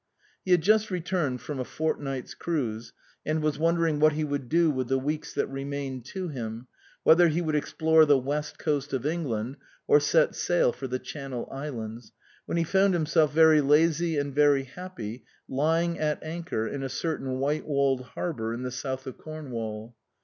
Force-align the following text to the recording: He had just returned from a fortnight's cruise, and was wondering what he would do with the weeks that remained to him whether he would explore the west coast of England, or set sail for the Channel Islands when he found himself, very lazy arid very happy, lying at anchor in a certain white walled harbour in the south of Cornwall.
He 0.43 0.49
had 0.49 0.61
just 0.63 0.89
returned 0.89 1.41
from 1.41 1.59
a 1.59 1.63
fortnight's 1.63 2.33
cruise, 2.33 2.91
and 3.23 3.39
was 3.43 3.59
wondering 3.59 3.99
what 3.99 4.13
he 4.13 4.23
would 4.23 4.49
do 4.49 4.71
with 4.71 4.87
the 4.87 4.97
weeks 4.97 5.31
that 5.35 5.45
remained 5.45 6.05
to 6.05 6.27
him 6.27 6.65
whether 7.03 7.27
he 7.27 7.39
would 7.39 7.53
explore 7.53 8.03
the 8.03 8.17
west 8.17 8.57
coast 8.57 8.93
of 8.93 9.05
England, 9.05 9.57
or 9.87 9.99
set 9.99 10.33
sail 10.33 10.73
for 10.73 10.87
the 10.87 10.97
Channel 10.97 11.47
Islands 11.51 12.13
when 12.47 12.57
he 12.57 12.63
found 12.63 12.95
himself, 12.95 13.31
very 13.31 13.61
lazy 13.61 14.15
arid 14.15 14.33
very 14.33 14.63
happy, 14.63 15.23
lying 15.47 15.99
at 15.99 16.23
anchor 16.23 16.67
in 16.67 16.81
a 16.81 16.89
certain 16.89 17.37
white 17.37 17.67
walled 17.67 18.01
harbour 18.03 18.55
in 18.55 18.63
the 18.63 18.71
south 18.71 19.05
of 19.05 19.19
Cornwall. 19.19 19.95